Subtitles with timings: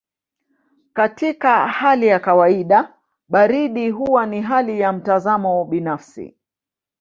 [0.93, 2.93] Katika hali ya kawaida
[3.29, 6.35] baridi huwa ni hali ya mtazamo binafsi.